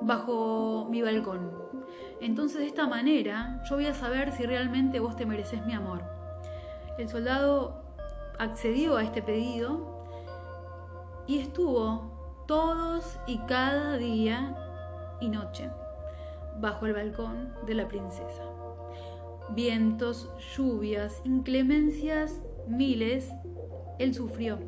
bajo 0.00 0.86
mi 0.88 1.02
balcón. 1.02 1.50
Entonces 2.20 2.60
de 2.60 2.66
esta 2.66 2.86
manera 2.86 3.60
yo 3.68 3.74
voy 3.74 3.86
a 3.86 3.94
saber 3.94 4.30
si 4.30 4.46
realmente 4.46 5.00
vos 5.00 5.16
te 5.16 5.26
mereces 5.26 5.66
mi 5.66 5.72
amor. 5.72 6.21
El 6.98 7.08
soldado 7.08 7.82
accedió 8.38 8.96
a 8.96 9.02
este 9.02 9.22
pedido 9.22 10.04
y 11.26 11.38
estuvo 11.38 12.44
todos 12.46 13.18
y 13.26 13.38
cada 13.46 13.96
día 13.96 14.56
y 15.20 15.28
noche 15.28 15.70
bajo 16.60 16.86
el 16.86 16.92
balcón 16.92 17.54
de 17.66 17.74
la 17.74 17.88
princesa. 17.88 18.42
Vientos, 19.50 20.30
lluvias, 20.54 21.22
inclemencias, 21.24 22.40
miles, 22.68 23.30
él 23.98 24.14
sufrió. 24.14 24.58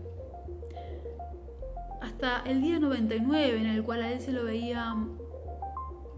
Hasta 2.00 2.42
el 2.46 2.62
día 2.62 2.78
99 2.78 3.58
en 3.58 3.66
el 3.66 3.82
cual 3.84 4.02
a 4.02 4.12
él 4.12 4.20
se 4.20 4.32
lo 4.32 4.44
veía 4.44 4.94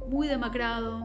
muy 0.08 0.28
demacrado, 0.28 1.00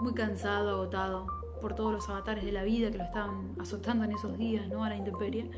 muy 0.00 0.14
cansado, 0.14 0.70
agotado 0.70 1.39
por 1.60 1.74
todos 1.74 1.92
los 1.92 2.08
avatares 2.08 2.44
de 2.44 2.52
la 2.52 2.64
vida 2.64 2.90
que 2.90 2.98
lo 2.98 3.04
estaban 3.04 3.54
azotando 3.58 4.04
en 4.04 4.12
esos 4.12 4.36
días, 4.38 4.68
¿no? 4.68 4.84
A 4.84 4.88
la 4.88 4.96
intemperie. 4.96 5.50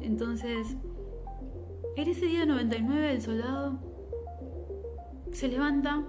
Entonces, 0.00 0.76
en 1.96 2.08
ese 2.08 2.26
día 2.26 2.46
99 2.46 3.12
el 3.12 3.22
soldado 3.22 3.78
se 5.32 5.48
levanta, 5.48 6.04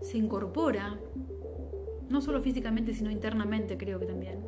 se 0.00 0.18
incorpora, 0.18 0.98
no 2.08 2.20
solo 2.20 2.40
físicamente, 2.40 2.94
sino 2.94 3.10
internamente 3.10 3.76
creo 3.76 3.98
que 3.98 4.06
también, 4.06 4.44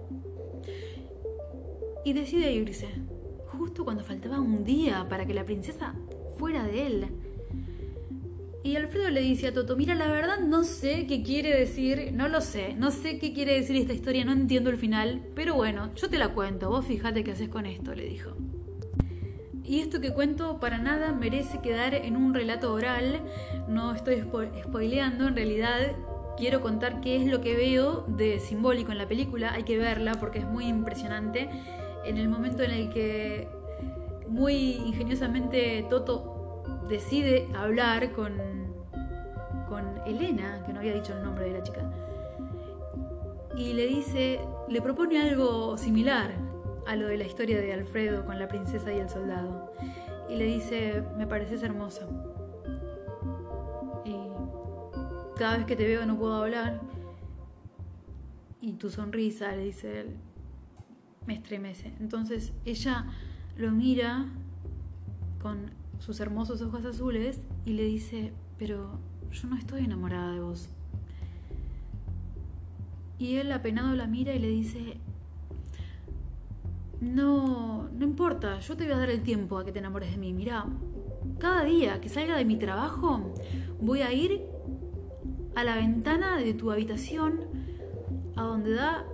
y 2.04 2.12
decide 2.12 2.52
irse, 2.52 2.88
justo 3.47 3.85
cuando 3.85 4.04
faltaba 4.04 4.40
un 4.40 4.64
día 4.64 5.06
para 5.08 5.26
que 5.26 5.35
la 5.35 5.44
princesa 5.44 5.94
fuera 6.38 6.64
de 6.64 6.87
él. 6.87 7.06
Y 8.68 8.76
Alfredo 8.76 9.08
le 9.08 9.22
dice 9.22 9.46
a 9.46 9.54
Toto, 9.54 9.76
mira, 9.76 9.94
la 9.94 10.12
verdad 10.12 10.40
no 10.40 10.62
sé 10.62 11.06
qué 11.06 11.22
quiere 11.22 11.58
decir, 11.58 12.10
no 12.12 12.28
lo 12.28 12.42
sé, 12.42 12.75
no 12.75 12.90
sé 12.90 13.18
qué 13.18 13.32
quiere 13.32 13.54
decir 13.54 13.76
esta 13.76 13.94
historia, 13.94 14.26
no 14.26 14.32
entiendo 14.32 14.68
el 14.68 14.76
final, 14.76 15.22
pero 15.34 15.54
bueno, 15.54 15.90
yo 15.94 16.10
te 16.10 16.18
la 16.18 16.34
cuento, 16.34 16.68
vos 16.68 16.84
fíjate 16.84 17.25
qué 17.25 17.30
haces 17.30 17.48
con 17.48 17.64
esto, 17.64 17.94
le 17.94 18.04
dijo. 18.04 18.32
Y 19.64 19.80
esto 19.80 20.02
que 20.02 20.12
cuento 20.12 20.60
para 20.60 20.76
nada 20.76 21.12
merece 21.12 21.62
quedar 21.62 21.94
en 21.94 22.14
un 22.14 22.34
relato 22.34 22.75
oral, 22.75 23.22
no 23.68 23.94
estoy 23.94 24.22
spoileando, 24.62 25.28
en 25.28 25.34
realidad 25.34 25.96
quiero 26.37 26.60
contar 26.60 27.00
qué 27.00 27.16
es 27.16 27.26
lo 27.26 27.40
que 27.40 27.56
veo 27.56 28.04
de 28.06 28.38
simbólico 28.38 28.92
en 28.92 28.98
la 28.98 29.08
película, 29.08 29.54
hay 29.54 29.62
que 29.62 29.78
verla 29.78 30.12
porque 30.20 30.40
es 30.40 30.46
muy 30.46 30.66
impresionante. 30.66 31.48
En 32.04 32.18
el 32.18 32.28
momento 32.28 32.62
en 32.64 32.72
el 32.72 32.90
que 32.90 33.48
muy 34.28 34.72
ingeniosamente 34.84 35.87
Toto 35.88 36.38
decide 36.88 37.49
hablar 37.54 38.12
con, 38.12 38.35
con 39.68 39.85
Elena, 40.07 40.62
que 40.64 40.73
no 40.73 40.80
había 40.80 40.95
dicho 40.95 41.16
el 41.16 41.23
nombre 41.23 41.45
de 41.47 41.59
la 41.59 41.62
chica. 41.62 41.90
y 43.57 43.73
le 43.73 43.87
dice, 43.87 44.40
le 44.68 44.80
propone 44.80 45.21
algo 45.21 45.76
similar 45.76 46.33
a 46.87 46.97
lo 46.97 47.09
de 47.09 47.18
la 47.18 47.25
historia 47.25 47.61
de 47.61 47.73
Alfredo 47.73 48.25
con 48.25 48.38
la 48.38 48.49
princesa 48.49 48.92
y 48.92 48.99
el 48.99 49.09
soldado. 49.11 49.73
Y 50.28 50.37
le 50.37 50.45
dice, 50.45 51.02
me 51.16 51.26
pareces 51.26 51.62
hermosa. 51.62 52.07
Y 54.04 54.14
cada 55.37 55.59
vez 55.59 55.66
que 55.66 55.76
te 55.76 55.87
veo 55.87 56.07
no 56.07 56.16
puedo 56.16 56.35
hablar. 56.35 56.80
Y 58.61 58.75
tu 58.75 58.90
sonrisa, 58.90 59.52
le 59.52 59.64
dice 59.64 60.00
él, 60.00 60.16
me 61.26 61.35
estremece. 61.35 61.92
Entonces 62.00 62.52
ella 62.64 63.07
lo 63.57 63.71
mira 63.73 64.26
con 65.42 65.71
sus 65.98 66.20
hermosos 66.20 66.62
ojos 66.62 66.84
azules 66.84 67.40
y 67.64 67.72
le 67.72 67.84
dice, 67.84 68.32
pero 68.58 68.98
yo 69.30 69.48
no 69.48 69.56
estoy 69.56 69.84
enamorada 69.84 70.32
de 70.32 70.40
vos. 70.40 70.68
Y 73.18 73.36
él 73.36 73.50
apenado 73.52 73.94
la 73.94 74.06
mira 74.06 74.34
y 74.34 74.38
le 74.38 74.48
dice, 74.48 74.98
no, 77.00 77.88
no 77.90 78.04
importa, 78.04 78.60
yo 78.60 78.76
te 78.76 78.84
voy 78.84 78.92
a 78.92 78.98
dar 78.98 79.10
el 79.10 79.22
tiempo 79.22 79.58
a 79.58 79.64
que 79.64 79.72
te 79.72 79.78
enamores 79.78 80.10
de 80.10 80.18
mí. 80.18 80.32
Mira, 80.32 80.66
cada 81.38 81.64
día 81.64 82.00
que 82.00 82.08
salga 82.08 82.36
de 82.36 82.44
mi 82.44 82.56
trabajo 82.56 83.34
voy 83.80 84.02
a 84.02 84.12
ir 84.12 84.42
a 85.54 85.64
la 85.64 85.76
ventana 85.76 86.36
de 86.36 86.54
tu 86.54 86.70
habitación, 86.70 87.40
a 88.36 88.42
donde 88.42 88.74
da 88.74 89.04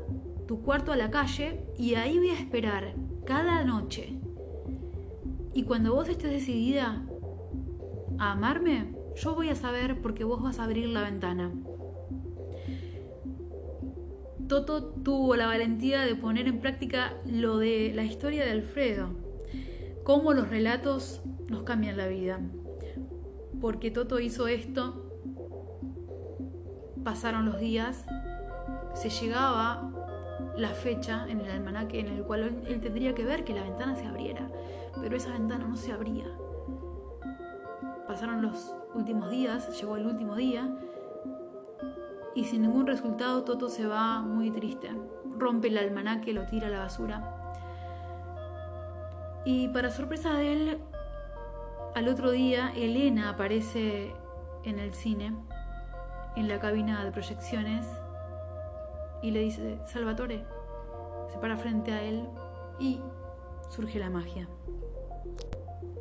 tu 0.47 0.61
cuarto 0.61 0.93
a 0.93 0.97
la 0.97 1.11
calle, 1.11 1.65
y 1.79 1.95
ahí 1.95 2.19
voy 2.19 2.31
a 2.31 2.39
esperar 2.39 2.95
cada 3.25 3.65
noche. 3.65 4.19
Y 5.55 5.63
cuando 5.63 5.95
vos 5.95 6.09
estés 6.09 6.33
decidida 6.33 7.07
a 8.19 8.33
amarme, 8.33 8.93
yo 9.15 9.37
voy 9.37 9.51
a 9.51 9.55
saber 9.55 10.03
porque 10.03 10.25
vos 10.25 10.43
vas 10.43 10.59
a 10.59 10.65
abrir 10.65 10.89
la 10.89 11.03
ventana. 11.03 11.53
Toto 14.49 14.85
tuvo 14.85 15.37
la 15.37 15.47
valentía 15.47 16.03
de 16.03 16.17
poner 16.17 16.49
en 16.49 16.61
práctica 16.61 17.15
lo 17.25 17.59
de 17.59 17.93
la 17.95 18.03
historia 18.03 18.45
de 18.45 18.51
Alfredo, 18.51 19.11
cómo 20.03 20.33
los 20.33 20.49
relatos 20.49 21.23
nos 21.49 21.63
cambian 21.63 21.97
la 21.97 22.09
vida. 22.09 22.41
Porque 23.61 23.93
Toto 23.93 24.19
hizo 24.19 24.49
esto, 24.49 25.05
pasaron 27.05 27.47
los 27.47 27.61
días, 27.61 28.05
se 28.95 29.09
llegaba 29.09 30.04
la 30.57 30.71
fecha 30.71 31.27
en 31.29 31.41
el 31.41 31.51
almanaque 31.51 32.01
en 32.01 32.09
el 32.09 32.23
cual 32.23 32.63
él 32.67 32.81
tendría 32.81 33.15
que 33.15 33.25
ver 33.25 33.45
que 33.45 33.55
la 33.55 33.63
ventana 33.63 33.97
se 33.97 34.07
abriera, 34.07 34.49
pero 35.01 35.17
esa 35.17 35.33
ventana 35.33 35.67
no 35.67 35.77
se 35.77 35.93
abría. 35.93 36.27
Pasaron 38.07 38.43
los 38.43 38.75
últimos 38.95 39.31
días, 39.31 39.81
llegó 39.81 39.97
el 39.97 40.07
último 40.07 40.37
día 40.37 40.69
y 42.35 42.45
sin 42.45 42.63
ningún 42.63 42.87
resultado 42.87 43.45
Toto 43.45 43.69
se 43.69 43.87
va 43.87 44.21
muy 44.21 44.51
triste. 44.51 44.91
Rompe 45.37 45.69
el 45.69 45.79
almanaque, 45.79 46.33
lo 46.33 46.45
tira 46.47 46.69
a 46.69 46.71
la 46.71 46.81
basura. 46.81 47.31
Y 49.45 49.69
para 49.69 49.91
sorpresa 49.91 50.35
de 50.35 50.53
él, 50.53 50.79
al 51.95 52.09
otro 52.09 52.31
día 52.31 52.73
Elena 52.75 53.31
aparece 53.31 54.15
en 54.65 54.79
el 54.79 54.95
cine, 54.95 55.35
en 56.37 56.49
la 56.49 56.59
cabina 56.59 57.05
de 57.05 57.13
proyecciones, 57.13 57.87
y 59.25 59.31
le 59.31 59.41
dice, 59.41 59.79
Salvatore, 59.87 60.45
se 61.33 61.39
para 61.39 61.57
frente 61.57 61.93
a 61.93 62.03
él 62.03 62.29
y 62.79 63.01
surge 63.71 63.99
la 63.99 64.11
magia. 64.11 64.47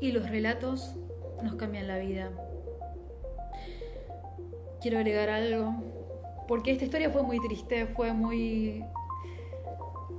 Y 0.01 0.11
los 0.11 0.29
relatos 0.29 0.97
nos 1.41 1.55
cambian 1.55 1.87
la 1.87 1.99
vida. 1.99 2.31
Quiero 4.81 4.97
agregar 4.97 5.29
algo 5.29 5.73
porque 6.49 6.73
esta 6.73 6.83
historia 6.83 7.09
fue 7.11 7.23
muy 7.23 7.39
triste, 7.39 7.87
fue 7.87 8.11
muy 8.11 8.83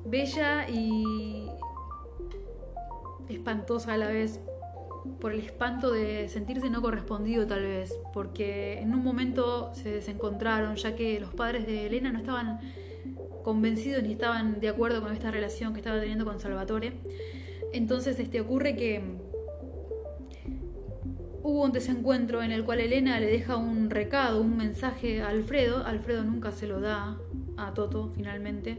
bella 0.07 0.67
y 0.71 1.51
espantosa 3.29 3.93
a 3.93 3.97
la 3.99 4.09
vez, 4.09 4.41
por 5.21 5.33
el 5.33 5.41
espanto 5.41 5.93
de 5.93 6.31
sentirse 6.31 6.71
no 6.71 6.81
correspondido 6.81 7.47
tal 7.47 7.61
vez, 7.65 7.95
porque 8.15 8.79
en 8.81 8.95
un 8.95 9.05
momento 9.05 9.75
se 9.75 9.91
desencontraron, 9.91 10.77
ya 10.77 10.97
que 10.97 11.21
los 11.21 11.35
padres 11.35 11.67
de 11.67 11.87
Elena 11.87 12.11
no 12.11 12.21
estaban 12.21 12.61
convencidos 13.45 14.03
ni 14.03 14.13
estaban 14.13 14.59
de 14.59 14.69
acuerdo 14.69 15.01
con 15.01 15.13
esta 15.13 15.31
relación 15.31 15.73
que 15.73 15.81
estaba 15.81 16.01
teniendo 16.01 16.25
con 16.25 16.41
Salvatore. 16.41 16.95
Entonces 17.73 18.19
este, 18.19 18.41
ocurre 18.41 18.75
que 18.75 19.03
Hubo 21.45 21.63
un 21.63 21.73
desencuentro 21.73 22.43
en 22.43 22.53
el 22.53 22.65
cual 22.65 22.81
Elena 22.81 23.21
le 23.21 23.27
deja 23.27 23.59
un 23.59 23.91
recado, 23.91 24.41
un 24.41 24.57
mensaje 24.57 25.21
a 25.21 25.29
Alfredo. 25.29 25.85
Alfredo 25.85 26.25
nunca 26.25 26.53
se 26.53 26.67
lo 26.67 26.81
da 26.81 27.19
a 27.59 27.75
Toto 27.75 28.11
finalmente. 28.17 28.79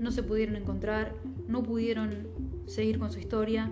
No 0.00 0.10
se 0.10 0.22
pudieron 0.22 0.56
encontrar, 0.56 1.12
no 1.48 1.62
pudieron 1.62 2.28
seguir 2.64 2.98
con 2.98 3.12
su 3.12 3.18
historia. 3.18 3.70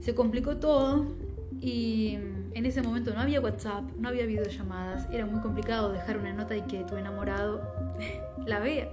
Se 0.00 0.12
complicó 0.12 0.56
todo 0.56 1.14
y 1.60 2.18
en 2.52 2.66
ese 2.66 2.82
momento 2.82 3.14
no 3.14 3.20
había 3.20 3.40
WhatsApp, 3.40 3.84
no 3.96 4.08
había 4.08 4.26
videollamadas. 4.26 5.08
Era 5.12 5.24
muy 5.24 5.40
complicado 5.40 5.92
dejar 5.92 6.18
una 6.18 6.32
nota 6.32 6.56
y 6.56 6.62
que 6.62 6.82
tu 6.82 6.96
enamorado 6.96 7.62
la 8.44 8.58
vea. 8.58 8.90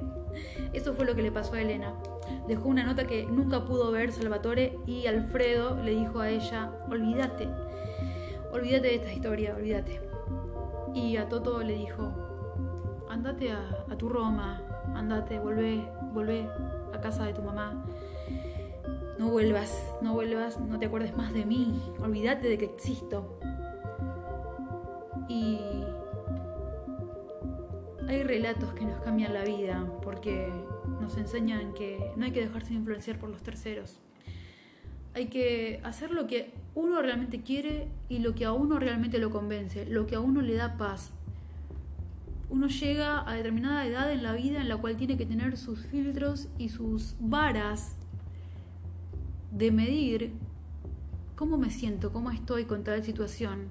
Eso 0.74 0.94
fue 0.94 1.06
lo 1.06 1.16
que 1.16 1.22
le 1.22 1.32
pasó 1.32 1.54
a 1.56 1.62
Elena. 1.62 1.94
Dejó 2.48 2.70
una 2.70 2.84
nota 2.84 3.06
que 3.06 3.26
nunca 3.26 3.66
pudo 3.66 3.92
ver 3.92 4.12
Salvatore 4.12 4.78
y 4.86 5.08
Alfredo 5.08 5.82
le 5.84 5.92
dijo 5.92 6.20
a 6.20 6.30
ella, 6.30 6.72
olvídate, 6.90 7.48
olvídate 8.52 8.88
de 8.88 8.96
esta 8.96 9.14
historia, 9.14 9.56
olvídate. 9.56 10.02
Y 10.94 11.18
a 11.18 11.28
Toto 11.28 11.62
le 11.62 11.74
dijo, 11.76 12.12
andate 13.10 13.52
a, 13.52 13.98
tu 13.98 14.10
Roma, 14.10 14.62
andate, 14.96 15.40
volvé, 15.40 15.88
volvé 16.14 16.48
a 16.94 17.00
casa 17.02 17.26
de 17.26 17.34
tu 17.34 17.42
mamá. 17.42 17.84
No 19.18 19.30
vuelvas, 19.30 19.94
no 20.02 20.14
vuelvas, 20.14 20.60
no 20.60 20.80
te 20.80 20.86
acuerdes 20.86 21.16
más 21.16 21.34
de 21.34 21.46
mí, 21.46 21.82
olvídate 22.02 22.48
de 22.48 22.58
que 22.58 22.66
existo. 22.66 23.40
Y 25.28 25.60
hay 28.10 28.24
relatos 28.24 28.74
que 28.74 28.86
nos 28.86 29.00
cambian 29.02 29.36
la 29.36 29.44
vida 29.44 29.86
porque 30.02 30.52
nos 31.00 31.16
enseñan 31.16 31.74
que 31.76 32.12
no 32.16 32.26
hay 32.26 32.32
que 32.32 32.42
dejarse 32.42 32.74
influenciar 32.74 33.20
por 33.20 33.30
los 33.30 33.44
terceros. 33.44 34.00
Hay 35.14 35.28
que 35.28 35.80
hacer 35.84 36.10
lo 36.10 36.26
que 36.26 36.52
uno 36.74 37.04
realmente 37.04 37.44
quiere 37.44 37.88
y 38.10 38.18
lo 38.18 38.34
que 38.34 38.46
a 38.46 38.52
uno 38.52 38.80
realmente 38.80 39.20
lo 39.20 39.30
convence, 39.30 39.86
lo 39.86 40.08
que 40.08 40.16
a 40.16 40.22
uno 40.22 40.42
le 40.42 40.56
da 40.56 40.76
paz. 40.76 41.12
Uno 42.50 42.68
llega 42.68 43.30
a 43.30 43.36
determinada 43.36 43.86
edad 43.86 44.12
en 44.12 44.24
la 44.24 44.34
vida 44.34 44.60
en 44.60 44.70
la 44.70 44.78
cual 44.78 44.98
tiene 44.98 45.16
que 45.16 45.28
tener 45.28 45.56
sus 45.56 45.86
filtros 45.86 46.48
y 46.58 46.70
sus 46.70 47.16
varas 47.20 47.96
de 49.52 49.70
medir 49.72 50.32
cómo 51.36 51.60
me 51.60 51.70
siento, 51.70 52.12
cómo 52.12 52.32
estoy 52.32 52.66
con 52.66 52.84
tal 52.84 53.04
situación. 53.04 53.68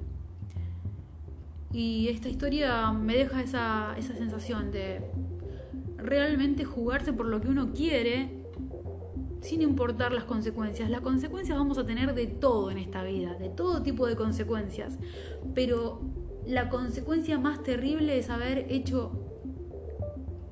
Y 1.73 2.09
esta 2.09 2.29
historia 2.29 2.93
me 2.93 3.17
deja 3.17 3.43
esa, 3.43 3.95
esa 3.99 4.15
sensación 4.15 4.71
de 4.71 5.11
realmente 5.97 6.65
jugarse 6.65 7.13
por 7.13 7.27
lo 7.27 7.41
que 7.41 7.49
uno 7.49 7.73
quiere 7.73 8.39
sin 9.41 9.63
importar 9.63 10.13
las 10.13 10.25
consecuencias. 10.25 10.91
Las 10.91 11.01
consecuencias 11.01 11.57
vamos 11.57 11.79
a 11.79 11.87
tener 11.87 12.15
de 12.15 12.27
todo 12.27 12.71
en 12.71 12.79
esta 12.79 13.03
vida, 13.03 13.35
de 13.35 13.49
todo 13.49 13.83
tipo 13.83 14.07
de 14.07 14.17
consecuencias. 14.17 14.99
Pero 15.55 16.01
la 16.47 16.69
consecuencia 16.71 17.39
más 17.39 17.63
terrible 17.63 18.19
es 18.19 18.31
haber 18.31 18.71
hecho 18.73 19.13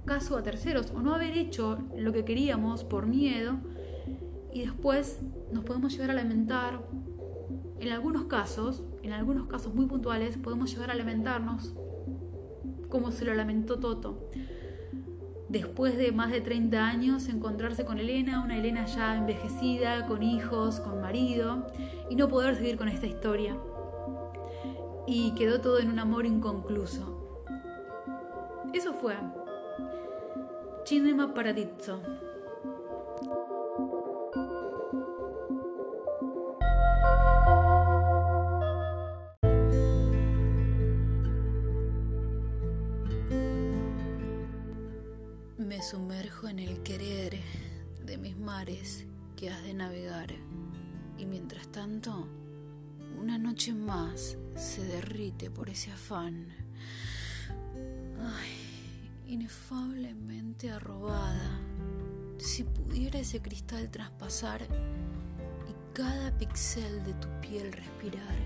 caso 0.05 0.37
a 0.37 0.43
terceros 0.43 0.93
o 0.95 1.01
no 1.01 1.15
haber 1.15 1.37
hecho 1.37 1.79
lo 1.97 2.13
que 2.13 2.25
queríamos 2.25 2.85
por 2.85 3.07
miedo 3.07 3.59
y 4.53 4.61
después 4.61 5.21
nos 5.53 5.65
podemos 5.65 5.93
llegar 5.93 6.11
a 6.11 6.15
lamentar. 6.15 6.81
En 7.79 7.93
algunos 7.93 8.25
casos, 8.25 8.83
en 9.03 9.13
algunos 9.13 9.47
casos 9.47 9.75
muy 9.75 9.87
puntuales, 9.87 10.37
podemos 10.39 10.73
llegar 10.73 10.91
a 10.91 10.95
lamentarnos 10.95 11.75
como 12.89 13.11
se 13.11 13.25
lo 13.25 13.35
lamentó 13.35 13.79
Toto 13.79 14.31
después 15.49 15.97
de 15.97 16.13
más 16.13 16.31
de 16.31 16.41
30 16.41 16.85
años, 16.85 17.29
encontrarse 17.29 17.85
con 17.85 17.99
Elena, 17.99 18.43
una 18.43 18.59
Elena 18.59 18.87
ya 18.87 19.17
envejecida, 19.17 20.07
con 20.07 20.23
hijos, 20.23 20.81
con 20.81 21.01
marido, 21.01 21.67
y 22.11 22.17
no 22.17 22.29
poder 22.29 22.57
seguir 22.57 22.77
con 22.77 22.89
esta 22.89 23.07
historia. 23.07 23.57
Y 25.07 25.33
quedó 25.35 25.61
todo 25.61 25.79
en 25.79 25.91
un 25.91 25.99
amor 25.99 26.27
inconcluso. 26.27 27.45
Eso 28.73 28.93
fue 28.95 29.15
Cinema 30.85 31.33
Paradiso. 31.33 32.01
Afán. 56.07 56.47
inefablemente 59.27 60.71
arrobada. 60.71 61.61
Si 62.39 62.63
pudiera 62.63 63.19
ese 63.19 63.43
cristal 63.43 63.91
traspasar 63.91 64.63
y 64.63 65.97
cada 65.97 66.31
pixel 66.39 67.03
de 67.03 67.13
tu 67.15 67.29
piel 67.41 67.73
respirar, 67.73 68.37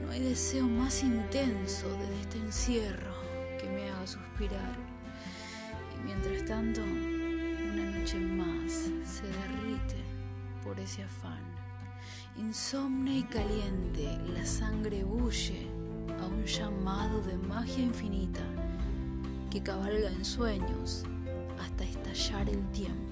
no 0.00 0.12
hay 0.12 0.20
deseo 0.20 0.68
más 0.68 1.02
intenso 1.02 1.88
desde 1.98 2.20
este 2.20 2.38
encierro 2.38 3.14
que 3.60 3.68
me 3.68 3.90
haga 3.90 4.06
suspirar. 4.06 4.76
Y 5.96 6.04
mientras 6.04 6.44
tanto, 6.44 6.82
una 6.82 7.98
noche 7.98 8.20
más 8.20 8.72
se 9.04 9.24
derrite 9.26 10.04
por 10.62 10.78
ese 10.78 11.02
afán. 11.02 11.42
Insomne 12.36 13.18
y 13.18 13.22
caliente, 13.24 14.18
la 14.28 14.46
sangre 14.46 15.02
bulle 15.02 15.79
a 16.20 16.26
un 16.26 16.44
llamado 16.44 17.20
de 17.22 17.36
magia 17.36 17.84
infinita 17.84 18.42
que 19.50 19.62
cabalga 19.62 20.10
en 20.10 20.24
sueños 20.24 21.04
hasta 21.58 21.84
estallar 21.84 22.48
el 22.48 22.64
tiempo. 22.70 23.09